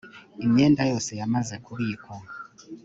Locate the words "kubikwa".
1.65-2.15